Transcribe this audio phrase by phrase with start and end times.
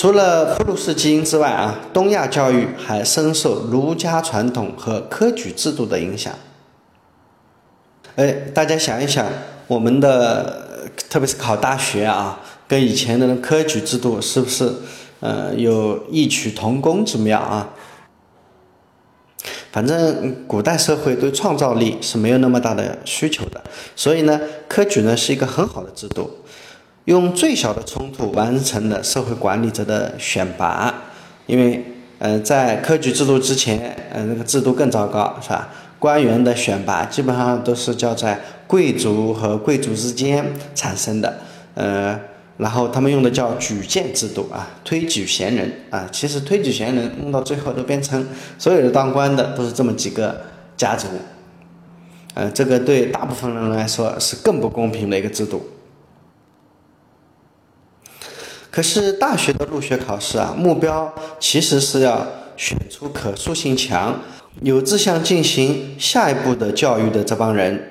[0.00, 6.32] 除了普鲁士基因之外啊，东亚教育还深受儒家传统和科举制度的影响。
[8.16, 9.26] 哎，大家想一想，
[9.66, 14.72] 我们的特别是考大学啊，跟以前的科举制度是不是
[15.20, 17.68] 呃有异曲同工之妙啊？
[19.70, 23.62] 反正古代社会对创造力是没有那么大的需求的，
[23.94, 26.38] 所以呢，科举呢是一个很好的制度，
[27.10, 30.94] 用最小的冲突完成了社会管理者的选拔。
[31.46, 31.84] 因为，
[32.20, 35.68] 呃，在科举制度之前，呃，那个制度更糟糕，是吧？
[35.98, 41.38] 官员的选拔基本上都是叫在贵族和贵族之间产生的，
[41.74, 42.20] 呃。
[42.58, 48.22] 然后他们用的叫举荐制度啊，推举贤人啊，其实推举贤人弄到最后都变成
[48.58, 50.38] 所有的当官的都是这么几个
[50.76, 51.08] 家族，
[52.34, 55.62] 呃，这个对大部分人来说是更不公平的一个制度。
[58.70, 62.26] 可是大学的入学考试啊，目标其实是要
[62.56, 64.20] 选出可塑性强、
[64.62, 67.88] 有志向进行下一步的教育的这帮人。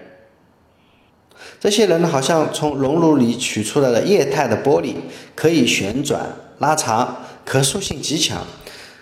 [1.59, 4.93] 这些人，好像从熔炉里取出来的液态的玻璃，
[5.35, 6.25] 可以旋转、
[6.59, 8.47] 拉长，可塑性极强。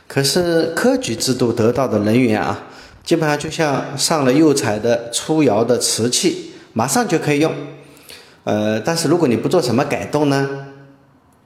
[0.08, 2.64] 可是科举制度得到的人员啊，
[3.04, 7.54] 基本上就像上了釉彩的出窑的瓷器，马上就可以用。
[8.46, 10.67] 呃，但是如果你不做什么改动呢，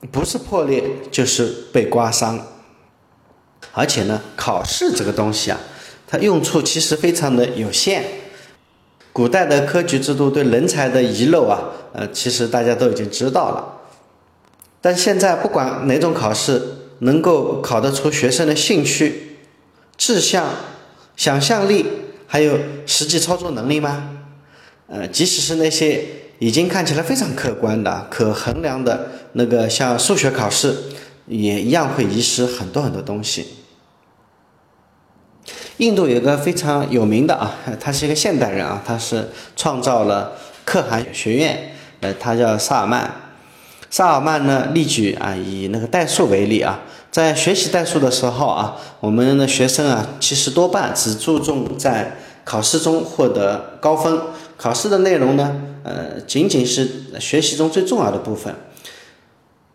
[0.10, 2.40] 不是破裂就是被刮伤。
[3.74, 5.60] 而且呢，考试这个东西啊，
[6.08, 8.04] 它用处其实非常的有限。
[9.14, 13.80] 古代的科举制度对人才的遗漏啊，呃，其实大家都已经知道了。
[14.82, 16.62] 但现在不管哪种考试，
[17.00, 19.38] 能够考得出学生的兴趣、
[19.96, 20.50] 志向、
[21.16, 21.86] 想象力，
[22.26, 24.18] 还有实际操作能力吗？
[24.88, 26.06] 呃，即使是那些
[26.42, 30.76] 已经看起来非常客观的、可衡量的那个像数学考试，
[31.28, 33.46] 也一样会遗失很多很多东西。
[35.78, 40.32] 印度有个非常有名的啊，他是一个现代人啊，他是创造了
[40.66, 43.12] 可汗学院，呃，他叫萨尔曼。
[43.92, 46.80] 萨尔曼呢，例举啊，以那个代数为例啊，
[47.12, 54.20] 在学习代数的时候啊，我们的学生啊，其实多半只注重在考试中获得高分，
[54.62, 56.88] 考试的内容呢，呃，仅仅是
[57.20, 58.54] 学习中最重要的部分。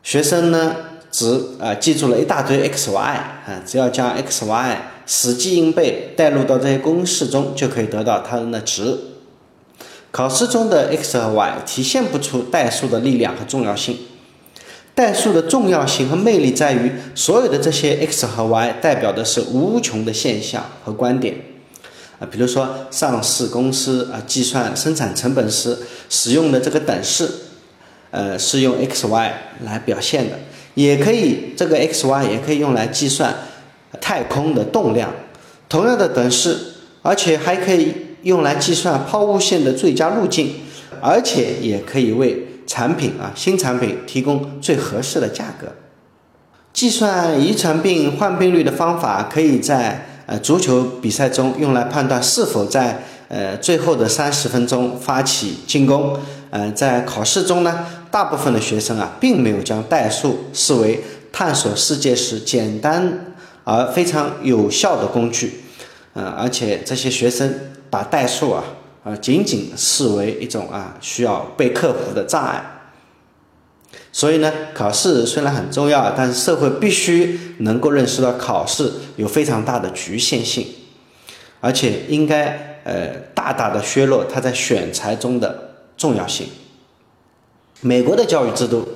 [0.05, 0.77] 学生呢，
[1.11, 4.93] 只啊记住了一大堆 x y 啊，只要将 x y。
[5.09, 8.97] 死记硬背带入到这些公式中，就可以得到它们的值。
[10.13, 13.99] 考试中的 x 和 y 体现不出代数的力量和重要性。
[14.95, 21.37] 代数的重要性和魅力在于，所有的这些 x 和 y 代表的是无穷的现象和观点。
[22.19, 25.79] 啊，比如说上市公司啊，计算生产成本时
[26.09, 27.29] 使用的这个等式，
[28.11, 29.35] 呃，是用 x y
[29.65, 30.39] 来表现的，
[30.75, 33.35] 也可以这个 x y 也可以用来计算。
[33.99, 35.11] 太空的动量，
[35.71, 36.59] 同样的等式，
[37.01, 37.95] 而且还可以
[38.25, 40.57] 用来计算抛物线的最佳路径，
[41.01, 45.69] 而且也可以为产品啊新产品提供最合适的价格。
[46.75, 56.19] 计算遗传病患病率的方法，可以在呃足球比赛中用来判断是否在呃最后的三十分钟发起进攻。
[56.51, 63.33] 呃，在考试中呢，大部分的学生啊，并没有将代数视为探索世界时简单。
[63.69, 65.65] 而非常有效的工具，
[66.15, 67.53] 嗯，而且这些学生
[67.91, 68.63] 把代数啊，
[69.03, 72.63] 啊，仅仅视为一种啊需要被克服的障碍。
[74.17, 80.67] 所以呢，考试虽然很重要，但是社会必须能够认识到考试有非常大的局限性，
[81.61, 86.47] 而且应该呃大大的削弱它在选材中的重要性。
[87.83, 88.89] 美国的教育制度，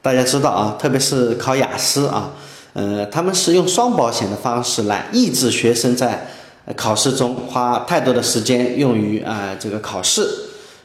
[0.00, 2.32] 大家知道啊，特别是考雅思啊。
[2.72, 6.28] 呃，他们是用双保险的方式来抑制学生在
[6.74, 10.26] 考试中花太多的时间用于啊这个考试。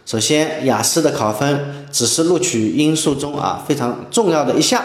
[0.07, 4.81] 首先，雅思的考分只是录取因素中啊非常重要的一项，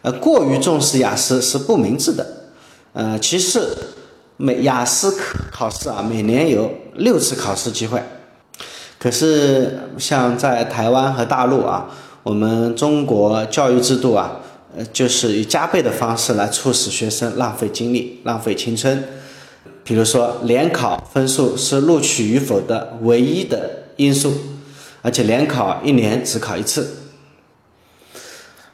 [0.00, 2.26] 呃，过于重视雅思是不明智的。
[2.94, 3.76] 呃，其次，
[4.38, 5.14] 每雅思
[5.52, 8.02] 考试啊每年有六次考试机会，
[8.98, 11.90] 可是像在台湾和大陆啊，
[12.22, 14.40] 我们中国教育制度啊。
[14.78, 19.04] 呃，就是以加倍的方式来促使学生浪费精力、浪费青春。
[19.84, 24.32] 比如说，联考分数是录取与否的唯一的因素，
[25.02, 27.02] 而且联考一年只考一次。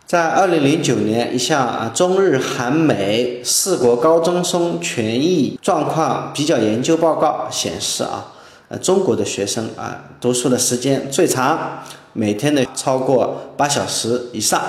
[0.04, 8.32] 在二零零九年，一项啊中日韩美四国高中生权益状况比较研究报告显示啊，
[8.68, 11.82] 呃，中国的学生啊读书的时间最长，
[12.12, 14.60] 每天的超过八小时以上。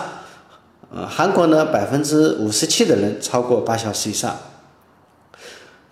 [0.96, 4.38] 呃，韩国呢，百分之五十七的人超过八小时以上。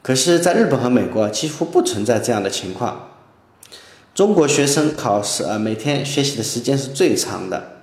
[0.02, 3.11] 可是，在日本和美国几乎不存在这样的情况。
[4.14, 7.78] 中国学生考试啊，每天学习的时间是最长的。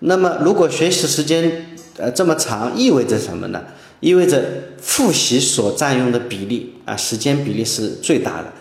[0.00, 3.64] 那么，如果学习时间呃这么长，意味着什么呢？
[3.98, 4.42] 意味着
[4.80, 8.52] 复习所占用的比例啊，时间比例是最大的。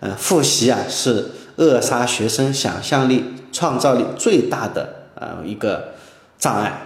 [0.00, 5.94] 呃，复习啊是扼杀学生想象力、创造力最大的呃一个
[6.38, 6.82] 障碍。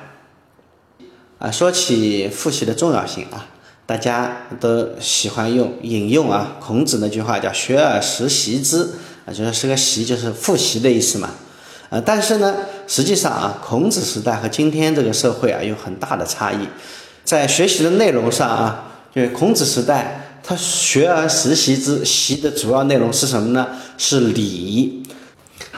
[1.38, 3.46] 啊，说起复习的重要性啊，
[3.86, 8.90] 大家都喜欢用引用啊孔子那句话叫“学而时习之”，
[9.24, 11.30] 啊，就是是个习，就是复习的意思嘛。
[11.90, 12.54] 呃，但是呢，
[12.86, 16.66] 实际上啊，孔子时代和今天这个社会啊有很大的差异，
[17.24, 23.68] 在学习的内容上啊，就孔子时代他“学而时习之”，习的主要内容是什么呢？
[23.98, 25.02] 是礼。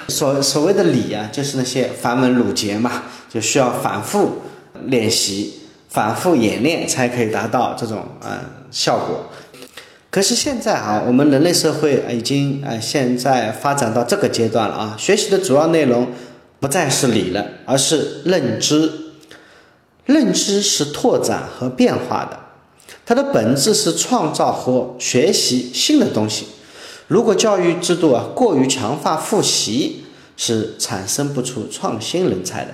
[0.08, 4.42] 所所谓的礼啊，就是那些繁文缛节嘛，就需要反复。
[4.86, 5.54] 练习、
[5.88, 8.40] 反复演练才可以达到这种呃
[8.72, 9.30] 效果。
[10.14, 16.06] 可是现在啊，我们人类社会已经呃现在发展到这个阶段了啊，学习的主要内容
[16.60, 18.92] 不再是理了，而是认知。
[20.04, 22.38] 认知是拓展和变化的，
[23.04, 26.46] 它的本质是创造和学习新的东西。
[27.08, 30.04] 如果教育制度啊过于强化复习，
[30.36, 32.70] 是产生不出创新人才的。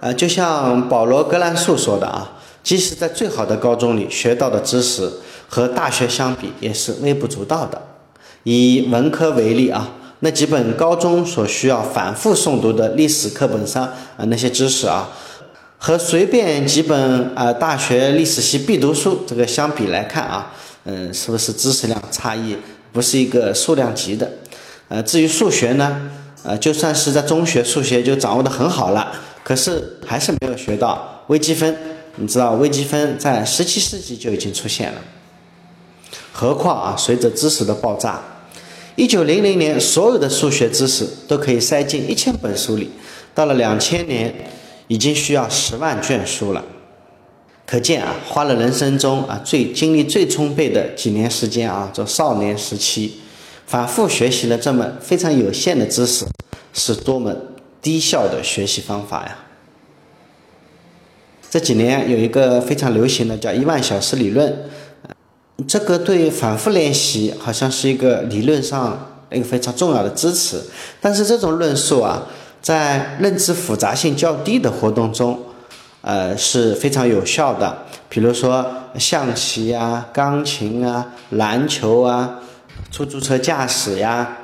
[0.00, 5.12] 啊，就像保罗·格兰素说的啊，即使在最好的高中里学到的知识
[5.54, 7.78] 和大学相比也是微不足道的。
[8.44, 9.86] 以文科为例啊，
[10.20, 13.84] 那几本高中所需要反复诵读的历史课本上
[14.16, 15.10] 啊那些知识啊，
[15.76, 20.50] 和随便几本啊大学历史系必读书这个相比来看啊，
[20.84, 22.56] 嗯，是不是知识量差异
[22.90, 24.30] 不是一个数量级的？
[24.88, 26.10] 呃，至于数学呢，
[26.44, 29.12] 呃，就算是在中学数学就掌握的很好了。
[29.44, 31.76] 可是还是没有学到微积分，
[32.16, 34.98] 你知道微积分在十七世纪就已经出现了。
[36.32, 38.20] 何况啊，随着知识的爆炸，
[38.96, 42.90] 一九零零年所有的数学知识都可以塞进一千本书里，
[43.34, 44.34] 到了两千年
[44.88, 46.64] 已经需要十万卷书了。
[47.66, 53.20] 可见啊，花了人生中啊最精力最充沛的几年时间啊，这少年时期，
[53.66, 56.26] 反复学习了这么非常有限的知识，
[56.72, 57.34] 是多么。
[57.82, 59.36] 低效的学习方法呀！
[61.50, 64.56] 这几年有一个非常流行的叫一万小时理论，
[65.66, 70.60] 这个对反复练习好像是一个理论上一个非常重要的支持。
[71.00, 72.22] 但是这种论述啊，
[72.60, 75.38] 在认知复杂性较低的活动中，
[76.00, 77.84] 呃是非常有效的。
[78.08, 78.64] 比如说
[78.98, 82.40] 象棋呀、钢琴啊、篮球啊、
[82.90, 84.38] 出租车驾驶呀。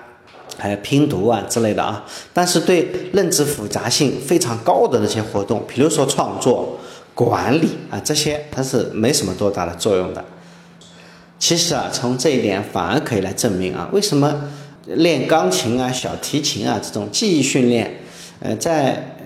[0.61, 6.77] 还有拼读啊之类的啊，但是对认知复杂性非常高的那些活动，比如说创作、
[7.15, 10.25] 管理啊这些，它是没什么多大的作用的。
[11.39, 14.49] 其实啊，从这一点反而可以来证明啊，为什么
[14.87, 18.01] 练钢琴啊、小提琴啊这种记忆训练，
[18.41, 19.17] 呃，在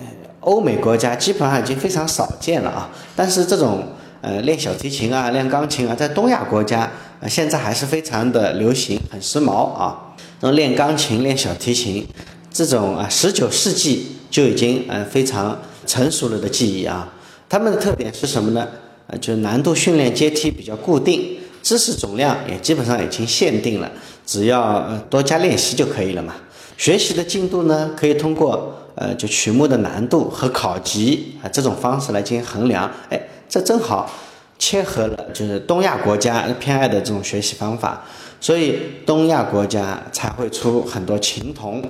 [0.41, 2.91] 欧美国家基本上已经非常少见了啊。
[3.17, 3.83] 但是这种
[4.21, 10.15] 呃练小提琴啊、练钢琴啊，在东亚国家呃现在还是非常的流行，很时髦啊。
[10.41, 12.07] 那练钢琴、练小提琴，
[12.51, 17.09] 这种啊，十九世纪就已经呃非常成熟了的技艺啊。
[17.49, 18.69] 它们的特点是什么呢？
[19.07, 23.91] 呃，就是难度训练阶梯比较固定，知识总量也基本上已经限定了，
[24.27, 26.35] 只要多加练习就可以了嘛。
[26.77, 32.91] 学习的进度呢，可以通过呃就曲目的难度和考级啊这种方式来进行衡量。
[33.09, 34.11] 哎，这正好
[34.59, 38.05] 切合了就是东亚国家偏爱的这种学习方法。
[38.41, 38.77] 所以
[39.07, 41.81] 东亚国家才会出很多琴童，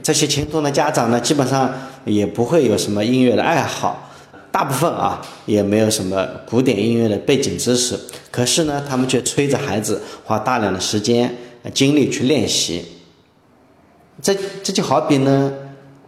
[0.00, 1.68] 这些琴童的家长呢，基本上
[2.04, 4.08] 也不会有什么音乐的爱好，
[4.52, 7.98] 大部分啊也没有什么古典音乐的背景知识，
[8.40, 11.36] 可是呢，他们却催着孩子花大量的时间、
[11.74, 12.82] 精力去练习。
[14.22, 15.52] 这这就好比呢，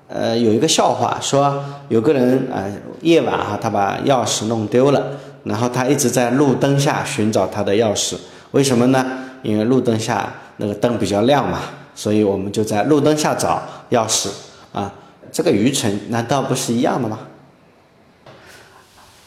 [0.08, 2.64] 呃，有一个笑话说，有个人啊，
[3.02, 8.14] 夜晚哈，他把钥匙弄丢了，然后他一直在路灯下寻找他的钥匙，
[8.52, 9.04] 为什么呢？
[9.42, 11.60] 因为路灯下那个灯比较亮嘛，
[11.94, 14.30] 所以我们就在路灯下找钥匙
[14.72, 14.90] 啊。
[15.30, 17.18] 这个愚蠢难道不是一样的吗？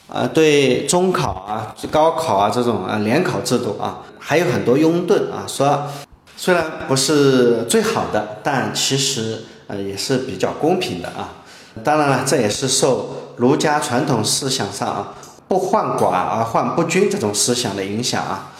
[0.07, 5.87] 啊，对中考啊、高考啊这种啊联考制度啊，还有很多拥趸啊，说
[6.37, 11.29] 虽然不是最好的，但其实呃也是比较公平的啊。
[11.83, 15.13] 当然了，这也是受儒家传统思想上啊
[15.47, 18.51] 不患寡而患不均这种思想的影响啊。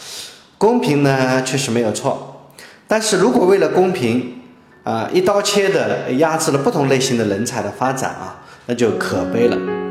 [0.58, 2.48] 公平呢，确实没有错，
[2.88, 4.40] 但是如果为了公平，
[4.84, 9.85] 啊，一刀切的压制了不同类型的人才的发展啊，那就可悲了。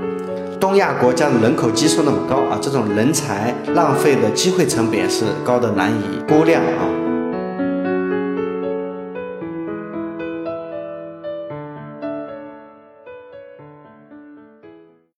[0.65, 7.04] 东亚国家的人口基数那么高啊，这种人才浪费的机会成本也是高的难以估量啊。